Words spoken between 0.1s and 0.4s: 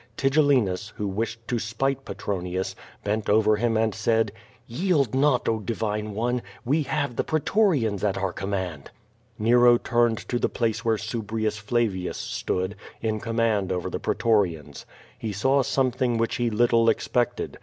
Ti